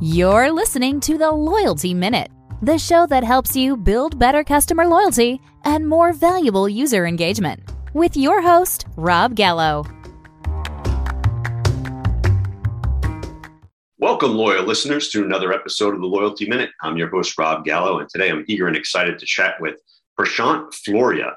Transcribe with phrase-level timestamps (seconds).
[0.00, 2.30] You're listening to the Loyalty Minute,
[2.62, 7.68] the show that helps you build better customer loyalty and more valuable user engagement.
[7.94, 9.84] With your host, Rob Gallo.
[13.98, 16.70] Welcome, loyal listeners, to another episode of the Loyalty Minute.
[16.80, 19.80] I'm your host, Rob Gallo, and today I'm eager and excited to chat with
[20.16, 21.32] Prashant Fuloria.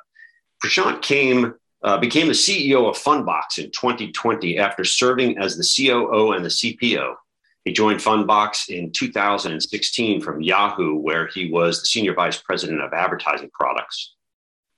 [0.63, 6.33] Prashant came, uh, became the CEO of Fundbox in 2020 after serving as the COO
[6.33, 7.15] and the CPO.
[7.63, 12.93] He joined Fundbox in 2016 from Yahoo, where he was the Senior Vice President of
[12.93, 14.15] Advertising Products.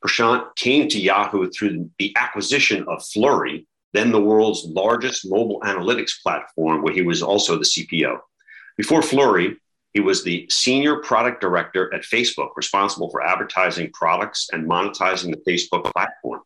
[0.03, 6.21] Prashant came to Yahoo through the acquisition of Flurry, then the world's largest mobile analytics
[6.21, 8.17] platform, where he was also the CPO.
[8.75, 9.57] Before Flurry,
[9.93, 15.51] he was the senior product director at Facebook, responsible for advertising products and monetizing the
[15.51, 16.41] Facebook platform.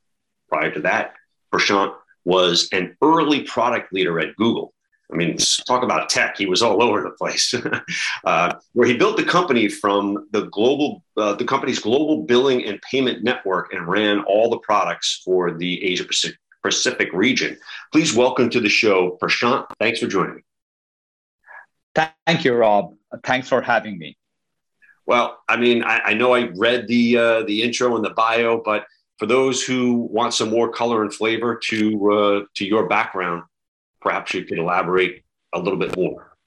[0.50, 1.14] Prior to that,
[1.52, 4.74] Prashant was an early product leader at Google.
[5.12, 6.38] I mean, talk about tech.
[6.38, 7.54] He was all over the place,
[8.26, 12.82] uh, where he built the company from the global, uh, the company's global billing and
[12.82, 17.58] payment network, and ran all the products for the Asia Pacific Pacific region.
[17.94, 19.66] Please welcome to the show, Prashant.
[19.80, 20.42] Thanks for joining me.
[22.26, 22.94] Thank you, Rob.
[23.24, 24.18] Thanks for having me.
[25.06, 28.62] Well, I mean, I, I know I read the uh, the intro and the bio,
[28.64, 28.86] but
[29.18, 33.44] for those who want some more color and flavor to uh, to your background,
[34.08, 36.38] perhaps you could elaborate a little bit more.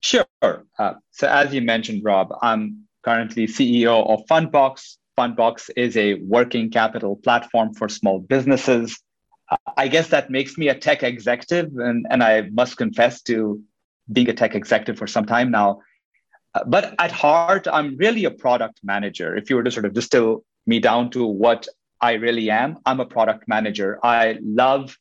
[0.00, 0.26] Sure.
[0.78, 6.70] Uh, so, as you mentioned, Rob, I'm currently CEO of Fundbox, Fundbox is a working
[6.70, 8.98] capital platform for small businesses.
[9.50, 13.60] Uh, I guess that makes me a tech executive, and, and I must confess to
[14.10, 15.80] being a tech executive for some time now.
[16.54, 19.36] Uh, but at heart, I'm really a product manager.
[19.36, 21.68] If you were to sort of distill me down to what
[22.00, 23.98] I really am, I'm a product manager.
[24.02, 24.96] I love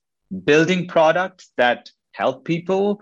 [0.45, 3.01] building products that help people,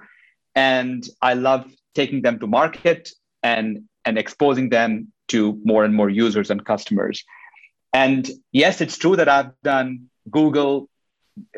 [0.56, 3.10] and I love taking them to market
[3.44, 7.24] and, and exposing them to more and more users and customers.
[7.94, 10.90] And yes, it's true that I've done Google,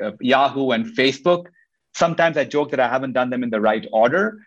[0.02, 1.46] uh, Yahoo, and Facebook.
[1.94, 4.40] Sometimes I joke that I haven't done them in the right order,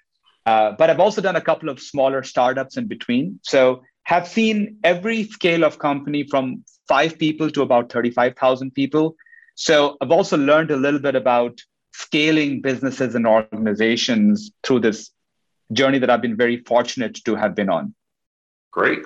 [0.46, 3.40] uh, but I've also done a couple of smaller startups in between.
[3.42, 9.16] So have seen every scale of company from five people to about 35,000 people.
[9.54, 11.60] So I've also learned a little bit about
[11.92, 15.10] scaling businesses and organizations through this
[15.72, 17.94] journey that I've been very fortunate to have been on.
[18.70, 19.04] Great.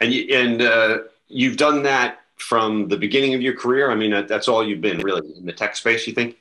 [0.00, 3.90] And you, and uh, you've done that from the beginning of your career.
[3.90, 6.06] I mean, that's all you've been really in the tech space.
[6.06, 6.36] You think?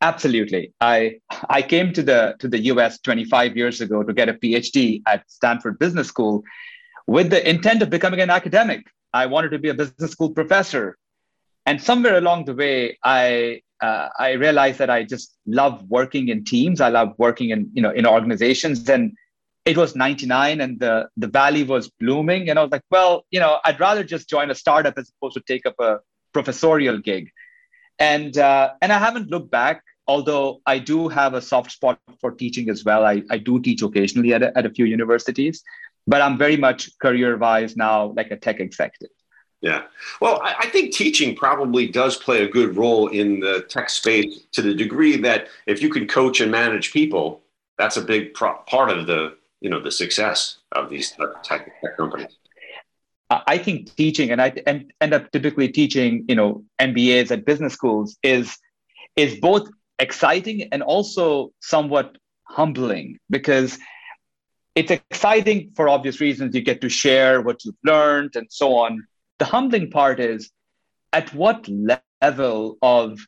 [0.00, 0.72] Absolutely.
[0.80, 5.02] I I came to the to the US 25 years ago to get a PhD
[5.06, 6.42] at Stanford Business School
[7.06, 8.86] with the intent of becoming an academic.
[9.12, 10.96] I wanted to be a business school professor.
[11.66, 16.44] And somewhere along the way, I uh, I realized that I just love working in
[16.44, 16.80] teams.
[16.80, 19.12] I love working in you know in organizations, and
[19.64, 22.48] it was 99 and the, the valley was blooming.
[22.48, 25.34] And I was like, well, you know, I'd rather just join a startup as opposed
[25.34, 25.98] to take up a
[26.32, 27.30] professorial gig.
[27.98, 32.30] And, uh, and I haven't looked back, although I do have a soft spot for
[32.30, 33.04] teaching as well.
[33.04, 35.62] I, I do teach occasionally at a, at a few universities,
[36.06, 39.14] but I'm very much career wise now, like a tech executive.
[39.60, 39.82] Yeah.
[40.20, 44.46] Well, I, I, think teaching probably does play a good role in the tech space
[44.52, 47.42] to the degree that if you can coach and manage people,
[47.76, 51.70] that's a big pro- part of the you know the success of these of tech
[51.96, 52.38] companies?
[53.30, 57.72] I think teaching, and I and end up typically teaching, you know, MBAs at business
[57.72, 58.58] schools is
[59.14, 59.68] is both
[60.00, 63.78] exciting and also somewhat humbling because
[64.74, 66.54] it's exciting for obvious reasons.
[66.54, 69.06] You get to share what you've learned and so on.
[69.40, 70.50] The humbling part is
[71.12, 71.68] at what
[72.22, 73.18] level of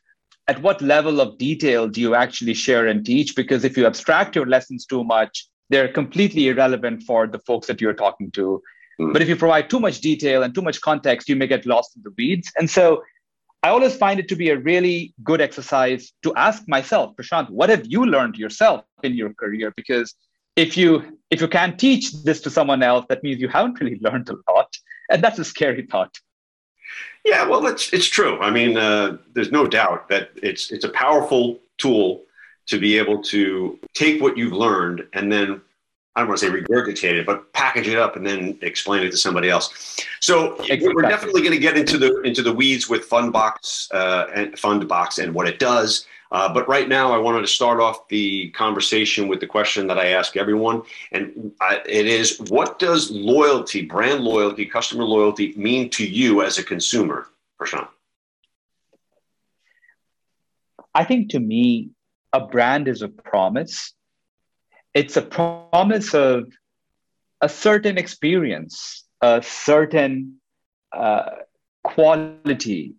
[0.47, 3.35] at what level of detail do you actually share and teach?
[3.35, 7.81] Because if you abstract your lessons too much, they're completely irrelevant for the folks that
[7.81, 8.61] you're talking to.
[8.99, 9.13] Mm.
[9.13, 11.95] But if you provide too much detail and too much context, you may get lost
[11.95, 12.51] in the weeds.
[12.57, 13.03] And so
[13.63, 17.69] I always find it to be a really good exercise to ask myself, Prashant, what
[17.69, 19.73] have you learned yourself in your career?
[19.75, 20.13] Because
[20.55, 23.97] if you if you can't teach this to someone else, that means you haven't really
[24.01, 24.71] learned a lot,
[25.13, 26.19] and that's a scary thought.
[27.23, 28.39] Yeah, well, it's it's true.
[28.39, 32.23] I mean, uh, there's no doubt that it's it's a powerful tool
[32.67, 35.61] to be able to take what you've learned and then
[36.15, 39.09] I don't want to say regurgitate it, but package it up and then explain it
[39.11, 39.97] to somebody else.
[40.19, 40.93] So exactly.
[40.93, 45.21] we're definitely going to get into the into the weeds with Fundbox uh, and Fundbox
[45.21, 46.05] and what it does.
[46.33, 49.99] Uh, but right now, I wanted to start off the conversation with the question that
[49.99, 50.81] I ask everyone,
[51.11, 56.57] and I, it is: What does loyalty, brand loyalty, customer loyalty mean to you as
[56.57, 57.27] a consumer,
[57.59, 57.87] Prashant?
[60.95, 61.91] I think to me,
[62.33, 63.93] a brand is a promise
[64.93, 66.51] it's a promise of
[67.41, 70.39] a certain experience, a certain
[70.91, 71.31] uh,
[71.83, 72.95] quality,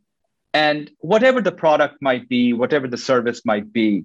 [0.55, 4.05] and whatever the product might be, whatever the service might be.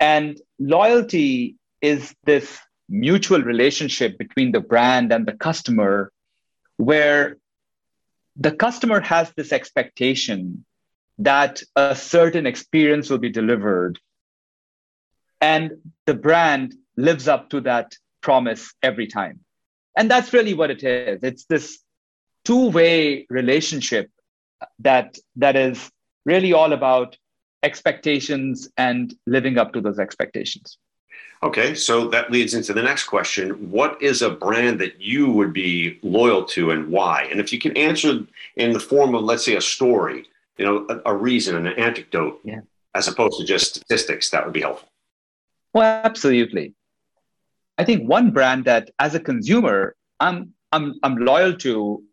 [0.00, 2.58] And loyalty is this
[2.88, 6.10] mutual relationship between the brand and the customer
[6.78, 7.36] where
[8.36, 10.64] the customer has this expectation
[11.18, 13.98] that a certain experience will be delivered.
[15.42, 15.72] And
[16.06, 19.40] the brand lives up to that promise every time.
[19.96, 21.22] And that's really what it is.
[21.22, 21.78] It's this
[22.46, 24.10] two-way relationship
[24.78, 25.90] that that is
[26.24, 27.16] really all about
[27.62, 30.78] expectations and living up to those expectations
[31.44, 33.70] Okay, so that leads into the next question.
[33.70, 37.26] What is a brand that you would be loyal to and why?
[37.30, 38.20] And if you can answer
[38.56, 40.24] in the form of, let's say, a story,
[40.56, 42.60] you know, a, a reason, an anecdote, yeah.
[42.94, 44.88] as opposed to just statistics, that would be helpful.
[45.74, 46.74] Well, absolutely.
[47.76, 52.04] I think one brand that, as a consumer, I'm I'm I'm loyal to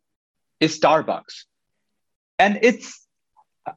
[0.59, 1.45] is Starbucks,
[2.39, 3.05] and it's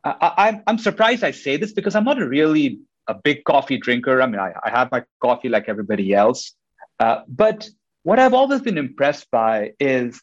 [0.05, 2.79] I, I'm I'm surprised I say this because I'm not a really
[3.09, 4.23] a big coffee drinker.
[4.23, 6.55] I mean, I, I have my coffee like everybody else.
[7.01, 7.69] Uh, but
[8.05, 10.21] what I've always been impressed by is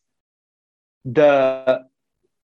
[1.05, 1.85] the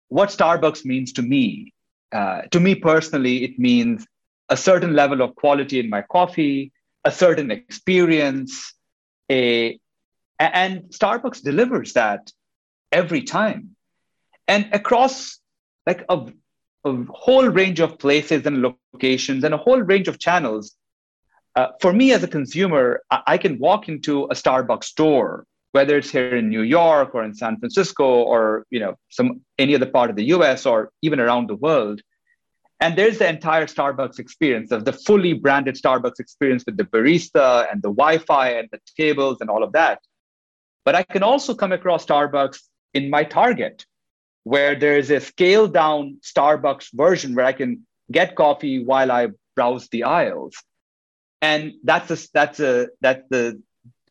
[0.10, 1.74] what Starbucks means to me.
[2.12, 4.06] Uh, to me personally, it means
[4.50, 6.72] a certain level of quality in my coffee,
[7.04, 8.74] a certain experience,
[9.32, 9.80] a
[10.38, 12.32] and Starbucks delivers that
[12.92, 13.76] every time,
[14.48, 15.40] and across
[15.86, 16.28] like a
[16.86, 18.62] a whole range of places and
[18.94, 20.76] locations and a whole range of channels.
[21.56, 25.98] Uh, for me as a consumer, I-, I can walk into a Starbucks store, whether
[25.98, 29.88] it's here in New York or in San Francisco or you know some any other
[29.88, 30.66] part of the U.S.
[30.66, 32.02] or even around the world,
[32.80, 37.66] and there's the entire Starbucks experience of the fully branded Starbucks experience with the barista
[37.72, 40.00] and the Wi-Fi and the tables and all of that.
[40.84, 42.60] But I can also come across Starbucks
[42.94, 43.86] in my Target
[44.46, 49.90] where there's a scaled down Starbucks version where I can get coffee while I browse
[49.90, 50.56] the aisles.
[51.42, 53.62] And that's a, that's a, that's the,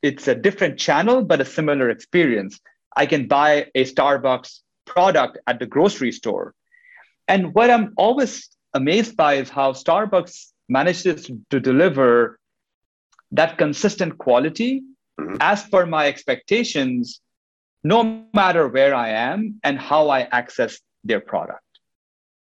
[0.03, 2.59] it's a different channel, but a similar experience.
[2.97, 6.53] I can buy a Starbucks product at the grocery store.
[7.29, 12.41] And what I'm always amazed by is how Starbucks manages to deliver
[13.31, 14.83] that consistent quality
[15.21, 15.37] mm-hmm.
[15.41, 17.21] as per my expectations
[17.85, 21.61] no matter where I am and how I access their product.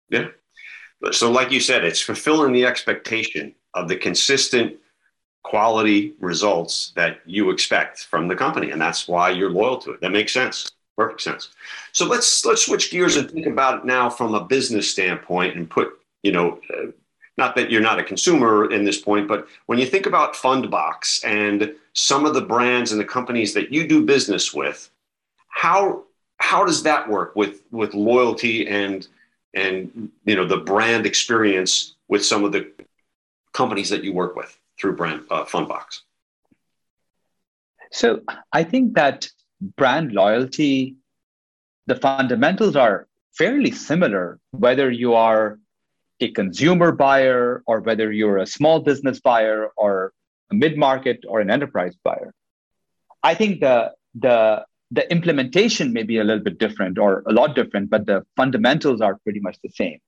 [0.08, 0.28] Yeah.
[1.10, 4.76] So, like you said, it's fulfilling the expectation of the consistent
[5.42, 10.00] quality results that you expect from the company, and that's why you're loyal to it.
[10.00, 10.70] That makes sense.
[10.96, 11.50] Perfect sense.
[11.92, 15.68] So let's let's switch gears and think about it now from a business standpoint, and
[15.68, 16.86] put you know, uh,
[17.36, 21.24] not that you're not a consumer in this point, but when you think about Fundbox
[21.24, 24.90] and some of the brands and the companies that you do business with,
[25.54, 26.04] how
[26.38, 29.08] how does that work with with loyalty and
[29.54, 32.70] and you know the brand experience with some of the
[33.52, 36.00] companies that you work with through brand uh, fundbox
[37.90, 38.20] so
[38.52, 39.28] i think that
[39.76, 40.96] brand loyalty
[41.86, 45.58] the fundamentals are fairly similar whether you are
[46.20, 50.12] a consumer buyer or whether you're a small business buyer or
[50.50, 52.32] a mid-market or an enterprise buyer.
[53.22, 57.56] I think the the the implementation may be a little bit different or a lot
[57.56, 59.98] different, but the fundamentals are pretty much the same.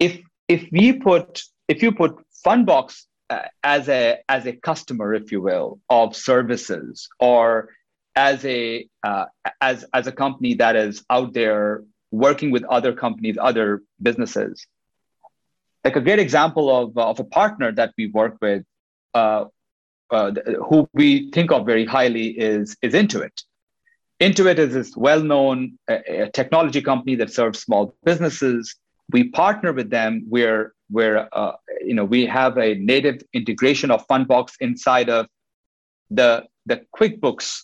[0.00, 2.12] If if we put if you put
[2.44, 7.70] Fundbox uh, as a as a customer, if you will, of services, or
[8.16, 9.26] as a uh,
[9.60, 14.66] as as a company that is out there working with other companies, other businesses,
[15.84, 18.64] like a great example of of a partner that we work with,
[19.14, 19.44] uh,
[20.10, 20.32] uh
[20.68, 23.44] who we think of very highly is is Intuit.
[24.20, 25.98] Intuit is this well-known uh,
[26.32, 28.74] technology company that serves small businesses.
[29.10, 31.52] We partner with them where where uh,
[31.84, 35.26] you know we have a native integration of Fundbox inside of
[36.10, 37.62] the the QuickBooks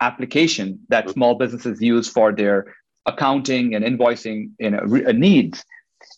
[0.00, 2.74] application that small businesses use for their
[3.06, 5.64] accounting and invoicing you know, re- uh, needs.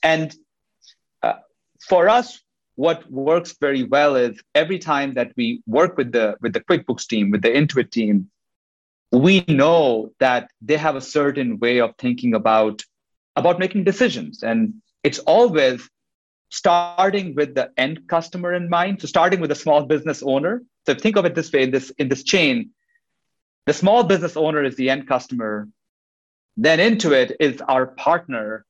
[0.03, 0.35] And
[1.23, 1.35] uh,
[1.89, 2.41] for us,
[2.77, 7.07] what works very well is every time that we work with the with the QuickBooks
[7.07, 8.31] team, with the Intuit team,
[9.13, 12.83] we know that they have a certain way of thinking about
[13.37, 14.43] about making decisions.
[14.43, 15.89] And it's always
[16.49, 19.01] starting with the end customer in mind.
[19.01, 20.63] So starting with a small business owner.
[20.87, 22.71] So think of it this way in this in this chain
[23.67, 25.69] the small business owner is the end customer.
[26.57, 28.65] Then Intuit is our partner.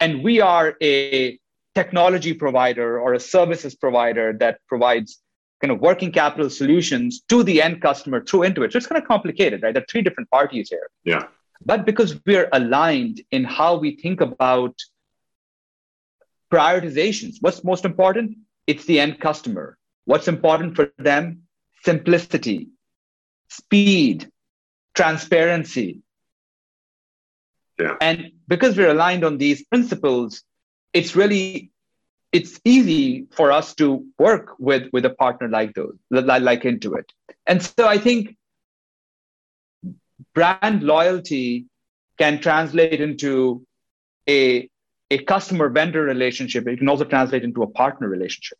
[0.00, 1.38] And we are a
[1.74, 5.18] technology provider or a services provider that provides
[5.64, 8.70] kind of working capital solutions to the end customer through Intuit.
[8.70, 9.72] So it's kind of complicated, right?
[9.72, 10.90] There are three different parties here.
[11.04, 11.22] Yeah.
[11.64, 14.74] But because we're aligned in how we think about
[16.52, 18.36] prioritizations, what's most important?
[18.66, 19.78] It's the end customer.
[20.04, 21.44] What's important for them?
[21.82, 22.68] Simplicity,
[23.48, 24.30] speed,
[24.92, 26.02] transparency.
[27.78, 27.96] Yeah.
[28.02, 30.42] And because we're aligned on these principles,
[30.92, 31.72] it's really
[32.34, 37.08] it's easy for us to work with with a partner like those like intuit.
[37.46, 38.36] And so i think
[40.34, 41.66] brand loyalty
[42.18, 43.64] can translate into
[44.28, 44.68] a
[45.10, 46.66] a customer vendor relationship.
[46.66, 48.58] It can also translate into a partner relationship.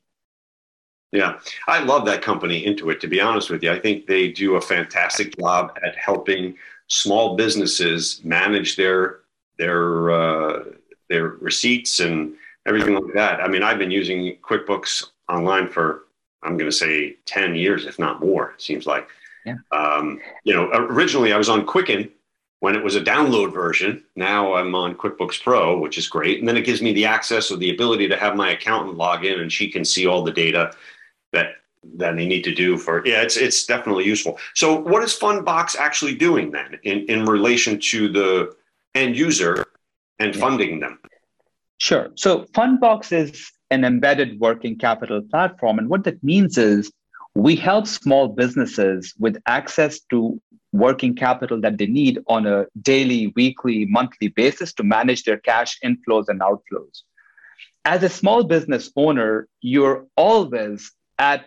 [1.11, 3.01] Yeah, I love that company Intuit.
[3.01, 6.57] To be honest with you, I think they do a fantastic job at helping
[6.89, 9.21] small businesses manage their
[9.59, 10.65] their uh,
[11.09, 12.35] their receipts and
[12.67, 13.41] everything like that.
[13.41, 16.05] I mean, I've been using QuickBooks online for
[16.43, 18.53] I'm going to say ten years, if not more.
[18.53, 19.09] It seems like.
[19.47, 19.57] Yeah.
[19.73, 22.11] Um, you know, originally I was on Quicken
[22.61, 24.03] when it was a download version.
[24.17, 27.51] Now I'm on QuickBooks Pro, which is great, and then it gives me the access
[27.51, 30.33] or the ability to have my accountant log in, and she can see all the
[30.33, 30.75] data
[31.33, 31.57] that
[31.97, 35.77] that they need to do for yeah it's it's definitely useful so what is fundbox
[35.77, 38.57] actually doing then in in relation to the
[38.95, 39.67] end user
[40.19, 40.99] and funding them
[41.89, 46.93] sure so fundbox is an embedded working capital platform and what that means is
[47.35, 50.41] we help small businesses with access to
[50.73, 55.79] working capital that they need on a daily weekly monthly basis to manage their cash
[55.85, 57.03] inflows and outflows
[57.85, 61.45] as a small business owner you're always at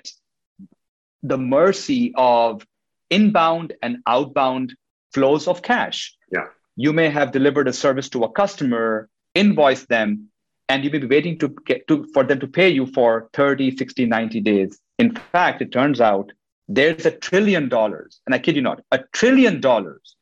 [1.24, 2.66] the mercy of
[3.10, 4.76] inbound and outbound
[5.14, 6.16] flows of cash.
[6.32, 6.46] Yeah.
[6.76, 10.30] You may have delivered a service to a customer, invoice them,
[10.70, 13.78] and you may be waiting to get to for them to pay you for 30,
[13.78, 14.80] 60, 90 days.
[14.98, 16.32] In fact, it turns out
[16.68, 20.16] there's a trillion dollars, and I kid you not, a trillion dollars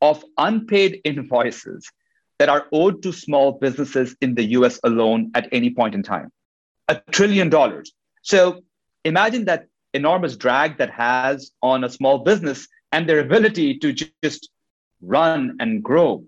[0.00, 1.90] of unpaid invoices
[2.38, 6.30] that are owed to small businesses in the US alone at any point in time.
[6.88, 7.92] A trillion dollars.
[8.22, 8.62] So
[9.04, 14.50] imagine that enormous drag that has on a small business and their ability to just
[15.00, 16.24] run and grow.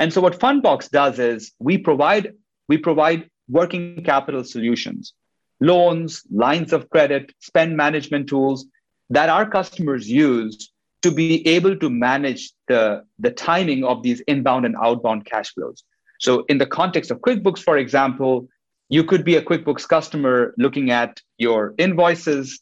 [0.00, 2.32] And so what Fundbox does is we provide
[2.68, 5.14] we provide working capital solutions,
[5.60, 8.66] loans, lines of credit, spend management tools
[9.10, 10.70] that our customers use
[11.02, 15.84] to be able to manage the, the timing of these inbound and outbound cash flows.
[16.20, 18.48] So in the context of QuickBooks, for example,
[18.88, 22.60] you could be a QuickBooks customer looking at your invoices.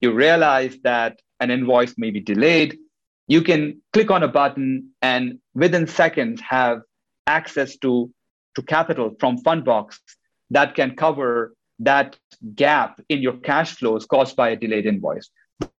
[0.00, 2.78] You realize that an invoice may be delayed.
[3.26, 6.82] You can click on a button and within seconds have
[7.26, 8.10] access to,
[8.54, 9.98] to capital from Fundbox
[10.50, 12.16] that can cover that
[12.54, 15.28] gap in your cash flows caused by a delayed invoice.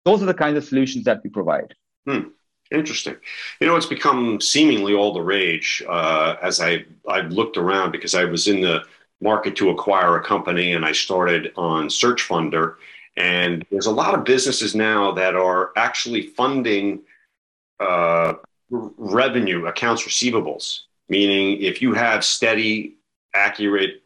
[0.05, 1.73] Those are the kinds of solutions that we provide.
[2.05, 2.29] Hmm.
[2.69, 3.15] Interesting.
[3.61, 8.13] You know, it's become seemingly all the rage uh, as I I've looked around because
[8.13, 8.83] I was in the
[9.21, 12.75] market to acquire a company and I started on Search Funder.
[13.15, 17.01] And there's a lot of businesses now that are actually funding
[17.79, 18.33] uh,
[18.69, 22.95] revenue, accounts receivables, meaning if you have steady,
[23.33, 24.03] accurate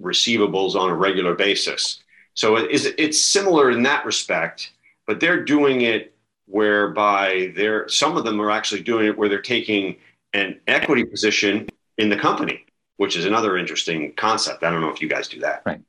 [0.00, 2.02] receivables on a regular basis.
[2.34, 4.72] So it is, it's similar in that respect,
[5.06, 6.14] but they're doing it
[6.46, 9.96] whereby they're, some of them are actually doing it where they're taking
[10.32, 12.64] an equity position in the company
[12.96, 14.62] which is another interesting concept.
[14.62, 15.62] I don't know if you guys do that.
[15.66, 15.80] Right.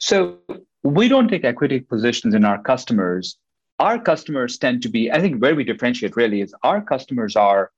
[0.00, 0.38] So
[0.82, 3.38] we don't take equity positions in our customers.
[3.78, 7.70] Our customers tend to be, I think, where we differentiate really is our customers are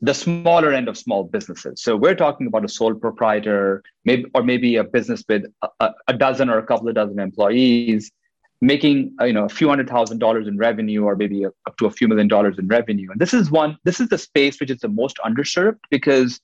[0.00, 1.82] the smaller end of small businesses.
[1.82, 5.44] So we're talking about a sole proprietor, maybe or maybe a business with
[5.80, 8.12] a, a dozen or a couple of dozen employees,
[8.60, 11.90] making you know a few hundred thousand dollars in revenue, or maybe up to a
[11.90, 13.10] few million dollars in revenue.
[13.10, 13.78] And this is one.
[13.84, 16.40] This is the space which is the most underserved because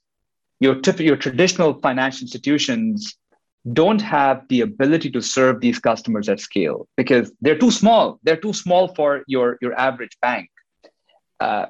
[0.60, 3.16] your, your traditional financial institutions
[3.72, 8.18] don't have the ability to serve these customers at scale because they're too small.
[8.22, 10.48] They're too small for your, your average bank.
[11.40, 11.66] Uh,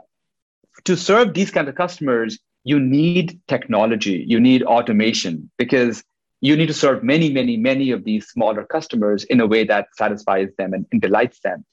[0.84, 6.04] to serve these kind of customers, you need technology, you need automation because
[6.40, 9.88] you need to serve many, many, many of these smaller customers in a way that
[9.96, 11.64] satisfies them and, and delights them.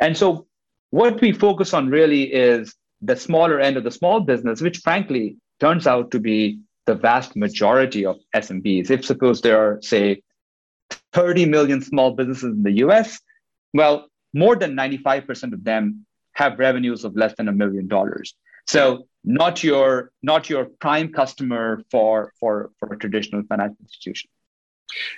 [0.00, 0.46] And so,
[0.90, 5.36] what we focus on really is the smaller end of the small business, which frankly
[5.58, 8.90] turns out to be the vast majority of SMBs.
[8.90, 10.22] If suppose there are, say,
[11.12, 13.20] 30 million small businesses in the US,
[13.72, 18.34] well, more than 95% of them have revenues of less than a million dollars.
[18.66, 24.30] So not your not your prime customer for for for a traditional financial institution.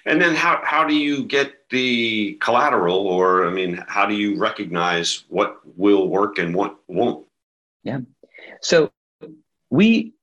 [0.07, 4.37] And then how, how do you get the collateral or, I mean, how do you
[4.37, 7.27] recognize what will work and what won't?
[7.83, 8.01] Yeah.
[8.61, 8.93] So
[9.71, 10.15] we,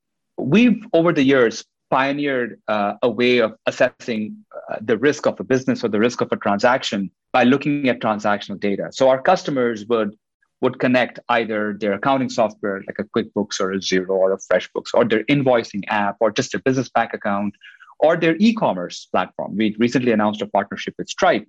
[0.42, 4.36] we've over the years pioneered uh, a way of assessing
[4.70, 8.00] uh, the risk of a business or the risk of a transaction by looking at
[8.00, 8.88] transactional data.
[8.92, 10.16] So our customers would
[10.62, 14.90] would connect either their accounting software like a QuickBooks or a Xero or a FreshBooks
[14.94, 17.52] or their invoicing app or just their business bank account
[17.98, 19.56] or their e-commerce platform.
[19.56, 21.48] We recently announced a partnership with Stripe.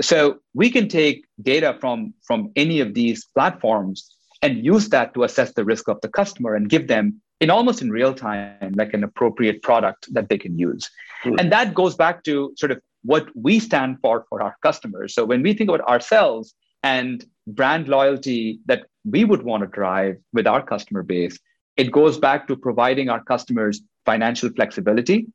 [0.00, 5.24] So we can take data from, from any of these platforms and use that to
[5.24, 8.94] assess the risk of the customer and give them in almost in real time like
[8.94, 10.88] an appropriate product that they can use.
[11.24, 11.40] Mm.
[11.40, 15.12] And that goes back to sort of what we stand for for our customers.
[15.12, 20.18] So when we think about ourselves and brand loyalty that we would want to drive
[20.32, 21.36] with our customer base,
[21.76, 25.26] it goes back to providing our customers financial flexibility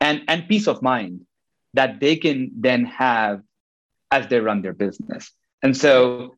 [0.00, 1.26] and, and peace of mind
[1.74, 3.42] that they can then have
[4.10, 5.30] as they run their business.
[5.62, 6.36] And so,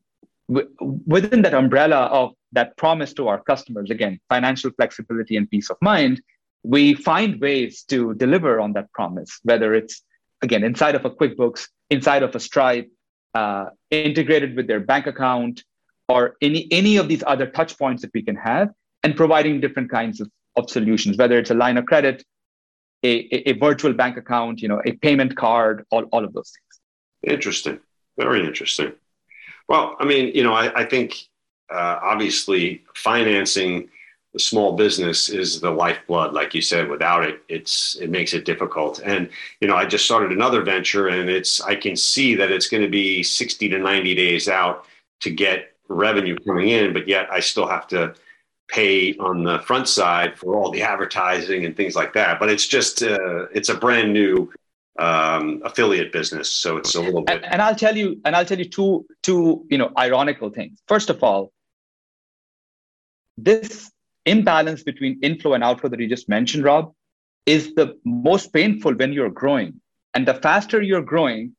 [0.49, 0.69] w-
[1.05, 5.77] within that umbrella of that promise to our customers, again, financial flexibility and peace of
[5.81, 6.21] mind,
[6.63, 10.01] we find ways to deliver on that promise, whether it's,
[10.41, 12.89] again, inside of a QuickBooks, inside of a Stripe,
[13.33, 15.63] uh, integrated with their bank account
[16.07, 18.69] or any, any of these other touch points that we can have
[19.03, 22.23] and providing different kinds of, of solutions, whether it's a line of credit,
[23.03, 26.51] a, a, a virtual bank account, you know, a payment card, all, all of those
[26.51, 27.33] things.
[27.33, 27.79] Interesting.
[28.17, 28.93] Very interesting.
[29.69, 31.15] Well, I mean, you know, I, I think
[31.71, 33.89] uh, obviously financing
[34.33, 38.45] the small business is the lifeblood like you said without it it's it makes it
[38.45, 38.99] difficult.
[38.99, 42.67] And you know i just started another venture and it's i can see that it's
[42.67, 44.85] going to be 60 to 90 days out
[45.21, 48.13] to get revenue coming in but yet i still have to
[48.69, 52.39] pay on the front side for all the advertising and things like that.
[52.39, 54.51] But it's just uh, it's a brand new
[54.99, 58.43] um, affiliate business so it's a little bit and, and i'll tell you and i'll
[58.43, 60.77] tell you two two you know ironical things.
[60.87, 61.53] First of all
[63.43, 63.91] this
[64.25, 66.93] imbalance between inflow and outflow that you just mentioned, Rob,
[67.45, 69.81] is the most painful when you're growing.
[70.13, 71.55] And the faster you're growing,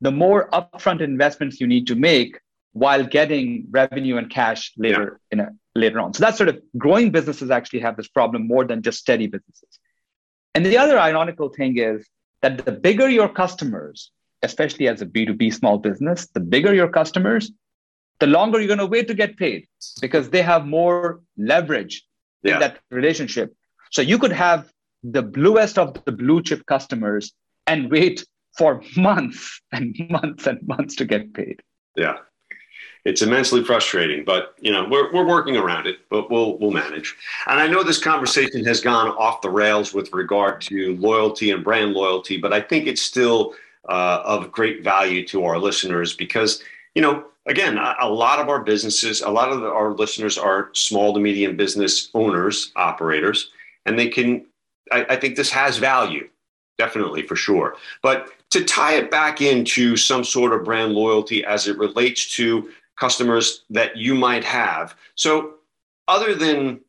[0.00, 2.38] the more upfront investments you need to make
[2.72, 5.38] while getting revenue and cash later yeah.
[5.38, 6.14] in a, later on.
[6.14, 9.78] So that's sort of growing businesses actually have this problem more than just steady businesses.
[10.54, 12.06] And the other ironical thing is
[12.40, 14.10] that the bigger your customers,
[14.42, 17.50] especially as a B2B small business, the bigger your customers,
[18.22, 19.66] the longer you're going to wait to get paid
[20.00, 22.06] because they have more leverage
[22.44, 22.54] yeah.
[22.54, 23.52] in that relationship.
[23.90, 24.70] So you could have
[25.02, 27.32] the bluest of the blue chip customers
[27.66, 28.24] and wait
[28.56, 31.62] for months and months and months to get paid.
[31.96, 32.18] Yeah.
[33.04, 37.16] It's immensely frustrating, but you know we're, we're working around it, but we'll we'll manage.
[37.48, 41.64] And I know this conversation has gone off the rails with regard to loyalty and
[41.64, 43.54] brand loyalty, but I think it's still
[43.88, 46.62] uh, of great value to our listeners because
[46.94, 50.70] you know again, a, lot of our businesses, a lot of the, our listeners are
[50.72, 53.50] small to medium business owners, operators,
[53.86, 54.46] and they can,
[54.90, 56.28] I, I think this has value,
[56.78, 57.76] definitely for sure.
[58.02, 62.70] But to tie it back into some sort of brand loyalty as it relates to
[62.98, 64.94] customers that you might have.
[65.14, 65.54] So,
[66.08, 66.80] other than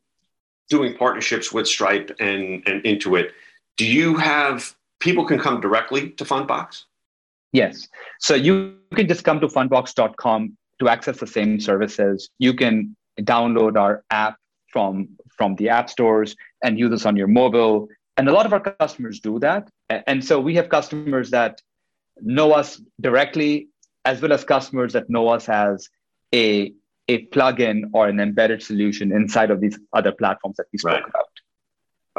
[0.69, 3.29] doing partnerships with Stripe and, and Intuit,
[3.77, 6.83] do you have people can come directly to Fundbox?
[7.53, 7.87] Yes.
[8.19, 12.29] So you can just come to fundbox.com to access the same services.
[12.39, 14.37] You can download our app
[14.71, 17.87] from, from the app stores and use this on your mobile.
[18.17, 19.69] And a lot of our customers do that.
[19.89, 21.61] And so we have customers that
[22.21, 23.69] know us directly,
[24.03, 25.89] as well as customers that know us as
[26.33, 26.73] a,
[27.07, 31.03] a plugin or an embedded solution inside of these other platforms that we spoke right.
[31.07, 31.25] about.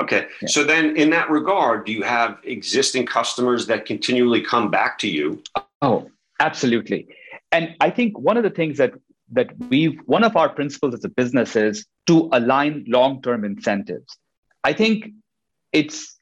[0.00, 0.26] Okay.
[0.42, 0.48] Yeah.
[0.48, 5.08] So then in that regard, do you have existing customers that continually come back to
[5.08, 5.42] you?
[5.82, 7.08] Oh, absolutely.
[7.52, 8.94] And I think one of the things that
[9.32, 14.18] that we've one of our principles as a business is to align long-term incentives.
[14.64, 15.12] I think
[15.72, 16.18] it's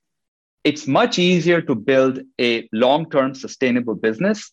[0.64, 4.52] it's much easier to build a long-term sustainable business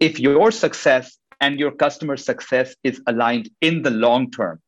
[0.00, 4.60] if your success and your customer success is aligned in the long term.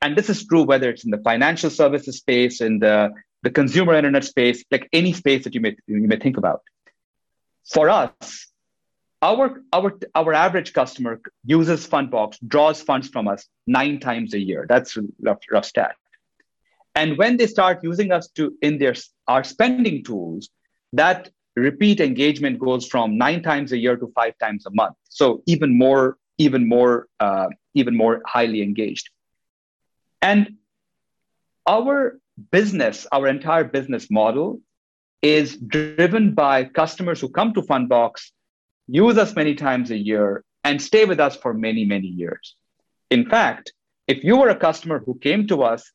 [0.00, 3.94] And this is true whether it's in the financial services space, in the the consumer
[3.94, 6.62] internet space, like any space that you may you may think about.
[7.72, 8.46] For us,
[9.22, 14.66] our our our average customer uses Fundbox, draws funds from us nine times a year.
[14.68, 15.94] That's rough, rough stat.
[16.94, 18.94] And when they start using us to in their
[19.28, 20.50] our spending tools,
[20.92, 24.96] that repeat engagement goes from nine times a year to five times a month.
[25.08, 29.10] So even more, even more, uh, even more highly engaged.
[30.22, 30.56] And
[31.66, 32.18] our
[32.50, 34.60] business, our entire business model
[35.22, 38.30] is driven by customers who come to Fundbox,
[38.86, 42.56] use us many times a year, and stay with us for many, many years.
[43.10, 43.72] In fact,
[44.06, 45.90] if you were a customer who came to us,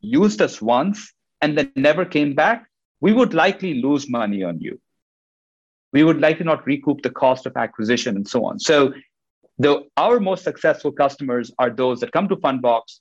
[0.00, 2.66] used us once, and then never came back,
[3.00, 4.80] we would likely lose money on you.
[5.92, 8.58] We would likely not recoup the cost of acquisition and so on.
[8.58, 8.94] So,
[9.58, 13.00] the, our most successful customers are those that come to Fundbox,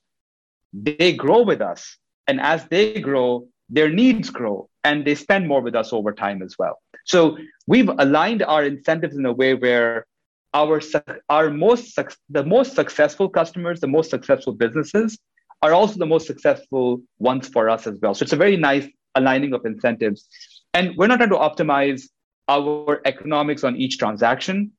[0.73, 1.97] they grow with us.
[2.31, 6.41] And as they grow, their needs grow and they spend more with us over time
[6.41, 6.79] as well.
[7.03, 10.05] So we've aligned our incentives in a way where
[10.53, 10.79] our
[11.27, 15.19] our most the most successful customers, the most successful businesses
[15.61, 18.13] are also the most successful ones for us as well.
[18.13, 20.29] So it's a very nice aligning of incentives.
[20.73, 22.03] And we're not trying to optimize
[22.47, 24.71] our economics on each transaction.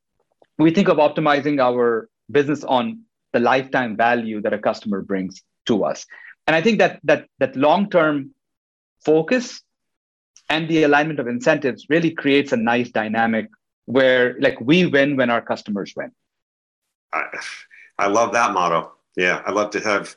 [0.58, 3.02] We think of optimizing our business on
[3.34, 6.06] the lifetime value that a customer brings to us.
[6.46, 8.34] And I think that that that long-term
[9.04, 9.62] focus
[10.48, 13.48] and the alignment of incentives really creates a nice dynamic
[13.86, 16.12] where like we win when our customers win.
[17.12, 17.24] I,
[17.98, 18.92] I love that motto.
[19.16, 20.16] Yeah i love to have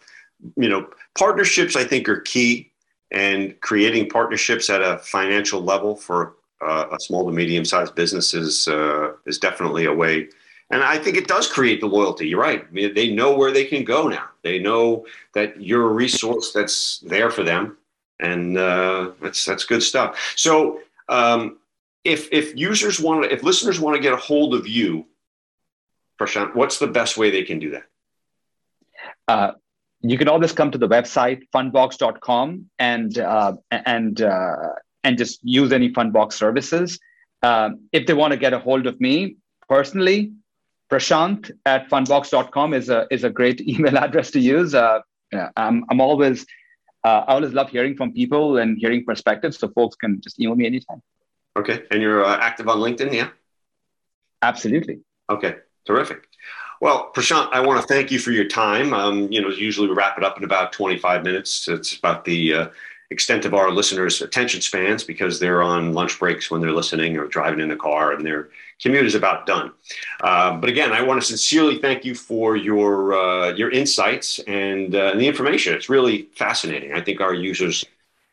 [0.55, 2.71] you know partnerships i think are key
[3.11, 8.33] and creating partnerships at a financial level for uh, a small to medium sized business
[8.33, 10.27] is, uh, is definitely a way
[10.71, 12.27] and I think it does create the loyalty.
[12.27, 12.65] You're right.
[12.67, 14.29] I mean, they know where they can go now.
[14.41, 17.77] They know that you're a resource that's there for them
[18.19, 20.33] and uh, that's that's good stuff.
[20.35, 21.57] So um,
[22.03, 25.05] if if users want to, if listeners want to get a hold of you,
[26.19, 27.83] Prashant, what's the best way they can do that?
[29.27, 29.51] Uh,
[30.01, 34.55] you can always come to the website fundbox.com and uh, and uh,
[35.03, 36.99] and just use any fundbox services.
[37.43, 40.31] Um, if they want to get a hold of me personally,
[40.91, 44.75] Prashant at fundbox.com is a is a great email address to use.
[44.75, 44.99] Uh,
[45.57, 46.45] I'm I'm always
[47.05, 49.59] uh, I always love hearing from people and hearing perspectives.
[49.59, 51.03] So folks can just email me anytime.
[51.55, 51.83] Okay.
[51.91, 53.29] And you're uh, active on LinkedIn, yeah?
[54.41, 55.01] Absolutely.
[55.29, 55.57] Okay.
[55.85, 56.27] Terrific.
[56.81, 58.93] Well, Prashant, I want to thank you for your time.
[58.93, 61.67] Um, you know, usually we wrap it up in about 25 minutes.
[61.67, 62.67] It's about the uh,
[63.11, 67.27] extent of our listeners' attention spans because they're on lunch breaks when they're listening or
[67.27, 68.49] driving in the car and their
[68.81, 69.71] commute is about done.
[70.21, 74.95] Uh, but again, I want to sincerely thank you for your uh, your insights and,
[74.95, 75.73] uh, and, the information.
[75.73, 76.93] It's really fascinating.
[76.93, 77.85] I think our users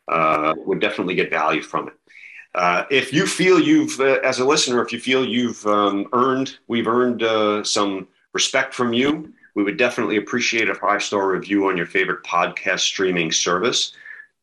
[0.07, 1.93] uh, would definitely get value from it.
[2.55, 6.57] Uh, if you feel you've, uh, as a listener, if you feel you've um, earned,
[6.67, 7.23] we've earned
[7.65, 12.23] some respect from you, we would definitely appreciate a five star review on your favorite
[12.23, 13.93] podcast streaming service.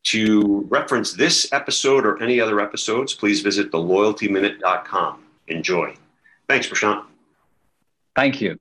[0.04, 5.22] To reference this episode or any other episodes, please visit theloyaltyminute.com.
[5.48, 5.94] Enjoy.
[6.48, 7.04] Thanks, Prashant.
[8.16, 8.56] Thank you.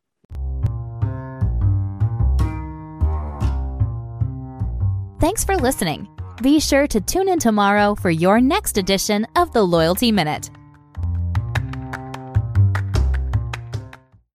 [5.20, 6.08] Thanks for listening.
[6.42, 10.50] Be sure to tune in tomorrow for your next edition of the Loyalty Minute.